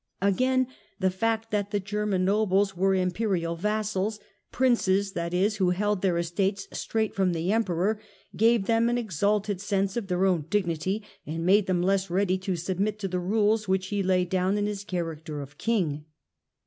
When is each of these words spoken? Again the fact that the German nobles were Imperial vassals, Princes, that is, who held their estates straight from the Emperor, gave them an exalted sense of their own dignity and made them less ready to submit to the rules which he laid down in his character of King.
Again 0.23 0.65
the 0.99 1.11
fact 1.11 1.51
that 1.51 1.69
the 1.69 1.79
German 1.79 2.25
nobles 2.25 2.75
were 2.75 2.95
Imperial 2.95 3.55
vassals, 3.55 4.19
Princes, 4.51 5.11
that 5.11 5.31
is, 5.31 5.57
who 5.57 5.69
held 5.69 6.01
their 6.01 6.17
estates 6.17 6.67
straight 6.73 7.13
from 7.13 7.33
the 7.33 7.51
Emperor, 7.51 7.99
gave 8.35 8.65
them 8.65 8.89
an 8.89 8.97
exalted 8.97 9.61
sense 9.61 9.95
of 9.95 10.07
their 10.07 10.25
own 10.25 10.47
dignity 10.49 11.03
and 11.27 11.45
made 11.45 11.67
them 11.67 11.83
less 11.83 12.09
ready 12.09 12.39
to 12.39 12.55
submit 12.55 12.97
to 12.97 13.07
the 13.07 13.19
rules 13.19 13.67
which 13.67 13.89
he 13.89 14.01
laid 14.01 14.31
down 14.31 14.57
in 14.57 14.65
his 14.65 14.83
character 14.83 15.39
of 15.39 15.59
King. 15.59 16.05